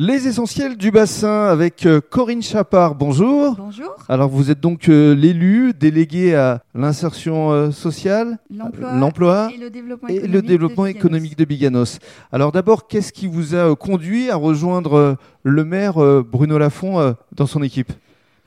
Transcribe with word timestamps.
Les 0.00 0.28
essentiels 0.28 0.76
du 0.76 0.92
bassin 0.92 1.46
avec 1.46 1.84
euh, 1.84 2.00
Corinne 2.00 2.40
Chapard. 2.40 2.94
Bonjour. 2.94 3.56
Bonjour. 3.56 3.96
Alors 4.08 4.28
vous 4.28 4.52
êtes 4.52 4.60
donc 4.60 4.88
euh, 4.88 5.12
l'élu 5.12 5.72
délégué 5.74 6.36
à 6.36 6.62
l'insertion 6.72 7.50
euh, 7.50 7.72
sociale, 7.72 8.38
l'emploi 8.48 9.50
et 9.52 9.58
le 9.58 9.70
développement 9.70 10.08
et 10.08 10.12
économique, 10.12 10.32
le 10.32 10.42
développement 10.42 10.84
de 10.84 10.88
économique 10.90 11.36
de 11.36 11.44
Biganos. 11.44 11.98
Alors 12.30 12.52
d'abord, 12.52 12.86
qu'est-ce 12.86 13.12
qui 13.12 13.26
vous 13.26 13.56
a 13.56 13.70
euh, 13.70 13.74
conduit 13.74 14.30
à 14.30 14.36
rejoindre 14.36 15.16
le 15.42 15.64
maire 15.64 15.94
Bruno 16.22 16.58
Lafont 16.58 17.16
dans 17.34 17.46
son 17.46 17.64
équipe? 17.64 17.92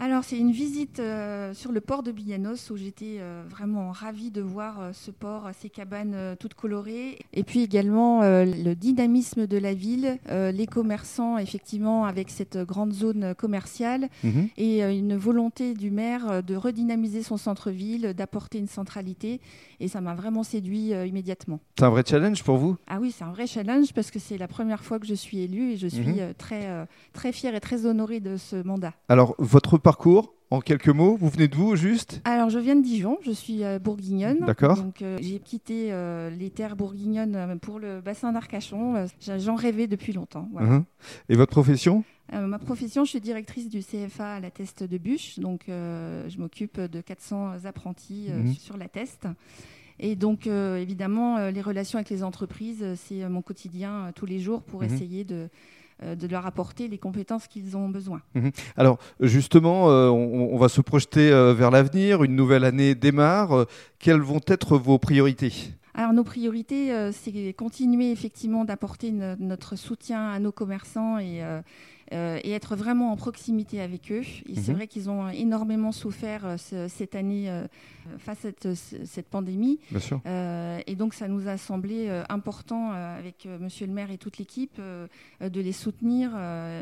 Alors, 0.03 0.23
c'est 0.23 0.39
une 0.39 0.51
visite 0.51 0.99
euh, 0.99 1.53
sur 1.53 1.71
le 1.71 1.79
port 1.79 2.01
de 2.01 2.11
Biganos 2.11 2.71
où 2.71 2.75
j'étais 2.75 3.17
euh, 3.19 3.43
vraiment 3.47 3.91
ravie 3.91 4.31
de 4.31 4.41
voir 4.41 4.79
euh, 4.81 4.89
ce 4.93 5.11
port, 5.11 5.47
ces 5.59 5.69
cabanes 5.69 6.35
toutes 6.39 6.55
colorées. 6.55 7.19
Et 7.33 7.43
puis 7.43 7.61
également 7.61 8.21
le 8.23 8.73
dynamisme 8.73 9.45
de 9.45 9.57
la 9.59 9.75
ville, 9.75 10.17
les 10.31 10.65
commerçants, 10.65 11.37
effectivement, 11.37 12.05
avec 12.05 12.31
cette 12.31 12.57
grande 12.57 12.93
zone 12.93 13.35
commerciale 13.35 14.09
Mhm. 14.23 14.49
et 14.57 14.81
une 14.81 15.15
volonté 15.15 15.75
du 15.75 15.91
maire 15.91 16.41
de 16.41 16.55
redynamiser 16.55 17.21
son 17.21 17.37
centre-ville, 17.37 18.13
d'apporter 18.15 18.57
une 18.57 18.67
centralité. 18.67 19.39
Et 19.79 19.87
ça 19.87 20.01
m'a 20.01 20.15
vraiment 20.15 20.41
séduit 20.43 20.89
immédiatement. 20.89 21.59
C'est 21.77 21.85
un 21.85 21.89
vrai 21.91 22.03
challenge 22.07 22.43
pour 22.43 22.57
vous? 22.57 22.75
Ah 22.87 22.97
oui, 22.99 23.11
c'est 23.15 23.23
un 23.23 23.31
vrai 23.31 23.45
challenge 23.45 23.93
parce 23.93 24.09
que 24.09 24.17
c'est 24.19 24.37
la 24.39 24.47
première 24.47 24.83
fois 24.83 24.97
que 24.99 25.05
je 25.05 25.13
suis 25.15 25.39
élue 25.41 25.73
et 25.73 25.77
je 25.77 25.87
suis 25.87 26.01
Mhm. 26.21 26.33
très, 26.39 26.87
très 27.13 27.31
fière 27.31 27.53
et 27.53 27.59
très 27.61 27.85
honorée 27.85 28.19
de 28.19 28.37
ce 28.37 28.55
mandat. 28.63 28.93
Alors 29.09 29.35
votre 29.37 29.77
parcours, 29.95 30.33
en 30.51 30.61
quelques 30.61 30.87
mots, 30.87 31.17
vous 31.19 31.27
venez 31.27 31.49
de 31.49 31.55
vous 31.57 31.75
juste 31.75 32.21
Alors, 32.23 32.49
je 32.49 32.59
viens 32.59 32.77
de 32.77 32.81
Dijon, 32.81 33.17
je 33.23 33.31
suis 33.31 33.65
euh, 33.65 33.77
bourguignonne. 33.77 34.39
D'accord. 34.45 34.81
Donc, 34.81 35.01
euh, 35.01 35.17
j'ai 35.21 35.39
quitté 35.39 35.91
euh, 35.91 36.29
les 36.29 36.49
terres 36.49 36.77
bourguignonnes 36.77 37.59
pour 37.61 37.77
le 37.77 37.99
bassin 37.99 38.31
d'Arcachon. 38.31 39.05
J'en 39.19 39.55
rêvais 39.55 39.87
depuis 39.87 40.13
longtemps. 40.13 40.47
voilà. 40.53 40.83
Et 41.27 41.35
votre 41.35 41.51
profession 41.51 42.03
ma 42.33 42.59
profession, 42.59 43.03
je 43.03 43.09
suis 43.09 43.19
directrice 43.19 43.67
du 43.67 43.81
CFA 43.81 44.35
à 44.35 44.39
la 44.39 44.49
Teste 44.51 44.83
de 44.85 44.97
Bûche. 44.97 45.37
Donc, 45.39 45.63
je 45.67 46.37
m'occupe 46.39 46.79
de 46.79 47.01
400 47.01 47.65
apprentis 47.65 48.27
Mhm. 48.33 48.53
sur 48.53 48.77
la 48.77 48.87
Teste. 48.87 49.27
Et 49.99 50.15
donc, 50.15 50.47
évidemment, 50.47 51.49
les 51.49 51.59
relations 51.61 51.97
avec 51.99 52.09
les 52.09 52.23
entreprises, 52.23 52.85
c'est 52.95 53.27
mon 53.27 53.41
quotidien 53.41 54.13
tous 54.15 54.25
les 54.25 54.39
jours 54.39 54.61
pour 54.63 54.81
Mhm. 54.81 54.93
essayer 54.93 55.23
de, 55.25 55.49
de 56.03 56.27
leur 56.27 56.45
apporter 56.45 56.87
les 56.87 56.97
compétences 56.97 57.47
qu'ils 57.47 57.77
ont 57.77 57.89
besoin. 57.89 58.21
Alors 58.75 58.97
justement, 59.19 59.89
euh, 59.89 60.09
on, 60.09 60.53
on 60.53 60.57
va 60.57 60.67
se 60.69 60.81
projeter 60.81 61.31
euh, 61.31 61.53
vers 61.53 61.71
l'avenir, 61.71 62.23
une 62.23 62.35
nouvelle 62.35 62.63
année 62.63 62.95
démarre. 62.95 63.51
Euh, 63.55 63.65
Quelles 63.99 64.21
vont 64.21 64.41
être 64.47 64.77
vos 64.77 64.97
priorités? 64.97 65.53
Alors 65.93 66.13
nos 66.13 66.23
priorités, 66.23 66.93
euh, 66.93 67.11
c'est 67.11 67.53
continuer 67.53 68.11
effectivement 68.11 68.63
d'apporter 68.65 69.11
no- 69.11 69.35
notre 69.39 69.75
soutien 69.75 70.29
à 70.29 70.39
nos 70.39 70.51
commerçants 70.51 71.17
et, 71.19 71.43
euh, 71.43 71.61
euh, 72.13 72.39
et 72.43 72.51
être 72.51 72.75
vraiment 72.75 73.11
en 73.11 73.15
proximité 73.15 73.81
avec 73.81 74.11
eux. 74.11 74.21
Et 74.47 74.55
c'est 74.55 74.71
Mhm. 74.71 74.77
vrai 74.77 74.87
qu'ils 74.87 75.09
ont 75.09 75.29
énormément 75.29 75.91
souffert 75.91 76.45
euh, 76.45 76.57
ce- 76.57 76.87
cette 76.87 77.15
année 77.15 77.49
euh, 77.49 77.65
face 78.19 78.45
à 78.45 78.49
cette, 78.49 78.73
cette 79.05 79.27
pandémie. 79.27 79.79
Bien 79.91 79.99
sûr. 79.99 80.19
Et 80.87 80.95
donc 80.95 81.13
ça 81.13 81.27
nous 81.27 81.47
a 81.47 81.57
semblé 81.57 82.09
important 82.29 82.91
avec 82.91 83.47
Monsieur 83.59 83.85
le 83.87 83.93
maire 83.93 84.09
et 84.11 84.17
toute 84.17 84.37
l'équipe 84.39 84.79
de 84.79 85.61
les 85.61 85.71
soutenir 85.71 86.31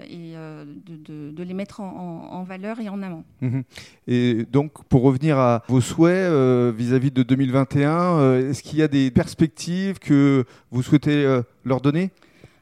et 0.10 0.34
de, 0.34 0.96
de- 0.96 1.32
de 1.32 1.44
les 1.44 1.54
mettre 1.54 1.82
en, 1.82 1.88
en- 2.32 2.36
en 2.40 2.44
valeur 2.44 2.80
et 2.80 2.88
en 2.90 3.02
amont. 3.02 3.24
Mhm. 3.42 3.64
Et 4.08 4.46
donc, 4.52 4.84
pour 4.86 5.02
revenir 5.04 5.38
à 5.38 5.64
vos 5.68 5.82
souhaits 5.82 6.32
vis-à-vis 6.76 7.12
de 7.12 7.22
2021, 7.24 7.92
euh, 8.20 8.50
est-ce 8.50 8.64
qu'il 8.64 8.80
y 8.80 8.82
a 8.84 8.88
des 8.88 9.12
perspectives 9.12 10.00
que 10.00 10.46
vous 10.72 10.82
souhaitez 10.84 11.42
leur 11.66 11.82
donner? 11.82 12.12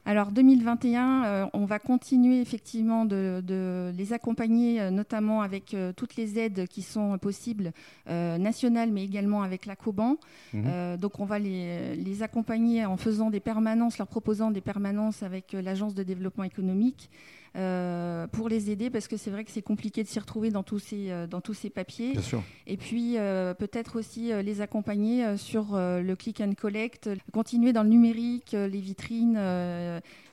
Alors 0.07 0.31
2021, 0.31 1.25
euh, 1.25 1.45
on 1.51 1.65
va 1.65 1.79
continuer 1.79 2.39
effectivement 2.39 3.03
de, 3.03 3.43
de 3.45 3.91
les 3.93 4.13
accompagner, 4.13 4.79
euh, 4.79 4.89
notamment 4.89 5.41
avec 5.41 5.73
euh, 5.73 5.91
toutes 5.91 6.15
les 6.15 6.39
aides 6.39 6.65
qui 6.69 6.81
sont 6.81 7.17
possibles, 7.17 7.73
nationales, 8.07 8.89
mais 8.89 9.03
également 9.03 9.41
avec 9.43 9.65
la 9.65 9.75
COBAN. 9.75 10.15
Mhm. 10.53 10.95
Donc 10.97 11.19
on 11.19 11.25
va 11.25 11.39
les, 11.39 11.97
les 11.97 12.23
accompagner 12.23 12.85
en 12.85 12.95
faisant 12.95 13.29
des 13.29 13.41
permanences, 13.41 13.97
leur 13.97 14.07
proposant 14.07 14.49
des 14.49 14.61
permanences 14.61 15.23
avec 15.23 15.51
l'Agence 15.51 15.93
de 15.93 16.03
développement 16.03 16.45
économique. 16.45 17.09
euh, 17.57 18.27
pour 18.27 18.49
les 18.49 18.69
aider 18.69 18.89
parce 18.89 19.07
que 19.07 19.17
c'est 19.17 19.31
vrai 19.31 19.43
que 19.43 19.51
c'est 19.51 19.61
compliqué 19.61 20.03
de 20.03 20.07
s'y 20.07 20.19
retrouver 20.19 20.51
dans 20.51 20.63
tous 20.63 20.79
ces, 20.79 21.09
euh, 21.09 21.27
dans 21.27 21.41
tous 21.41 21.53
ces 21.53 21.69
papiers. 21.69 22.11
Bien 22.11 22.21
sûr. 22.21 22.43
Et 22.67 22.77
puis 22.77 23.17
euh, 23.17 23.53
peut-être 23.53 23.97
aussi 23.97 24.31
les 24.43 24.61
accompagner 24.61 25.37
sur 25.37 25.75
le 25.75 26.15
click 26.15 26.41
and 26.41 26.53
collect, 26.53 27.09
continuer 27.31 27.73
dans 27.73 27.83
le 27.83 27.89
numérique, 27.89 28.51
les 28.51 28.79
vitrines 28.79 29.39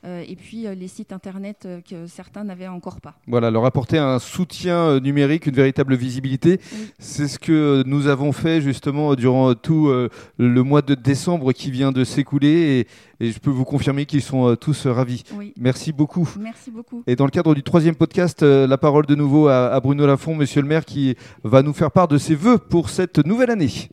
et 0.05 0.37
puis 0.37 0.67
euh, 0.67 0.75
les 0.75 0.89
sites 0.89 1.13
internet 1.13 1.65
euh, 1.65 1.81
que 1.81 2.07
certains 2.07 2.45
n'avaient 2.45 2.69
encore 2.69 3.01
pas. 3.01 3.15
Voilà, 3.27 3.51
leur 3.51 3.65
apporter 3.65 3.97
un 3.99 4.19
soutien 4.19 4.77
euh, 4.77 5.01
numérique, 5.01 5.47
une 5.47 5.55
véritable 5.55 5.95
visibilité. 5.97 6.61
Oui. 6.73 6.89
C'est 6.99 7.29
ce 7.29 7.39
que 7.39 7.83
nous 7.87 8.07
avons 8.07 8.33
fait 8.33 8.61
justement 8.61 9.15
durant 9.15 9.55
tout 9.55 9.89
euh, 9.89 10.09
le 10.39 10.63
mois 10.63 10.83
de 10.83 10.95
décembre 10.95 11.53
qui 11.53 11.71
vient 11.71 11.93
de 11.93 12.05
s'écouler 12.05 12.87
et, 13.21 13.25
et 13.27 13.33
je 13.33 13.39
peux 13.39 13.51
vous 13.51 13.65
confirmer 13.65 14.05
qu'ils 14.07 14.23
sont 14.23 14.49
euh, 14.49 14.57
tous 14.57 14.87
euh, 14.87 14.93
ravis. 14.93 15.23
Oui, 15.35 15.55
Merci 15.59 15.93
beaucoup. 15.93 16.29
merci 16.39 16.71
beaucoup. 16.71 17.03
Et 17.07 17.17
dans 17.17 17.25
le 17.25 17.31
cadre 17.31 17.55
du 17.55 17.63
troisième 17.63 17.95
podcast, 17.95 18.43
euh, 18.43 18.67
la 18.67 18.77
parole 18.77 19.07
de 19.07 19.15
nouveau 19.15 19.49
à, 19.49 19.69
à 19.73 19.81
Bruno 19.81 20.07
Lafont, 20.07 20.35
monsieur 20.35 20.61
le 20.61 20.69
maire, 20.69 20.85
qui 20.85 21.17
va 21.45 21.63
nous 21.63 21.73
faire 21.73 21.91
part 21.91 22.09
de 22.09 22.19
ses 22.19 22.35
vœux 22.35 22.59
pour 22.59 22.91
cette 22.91 23.25
nouvelle 23.25 23.51
année. 23.51 23.71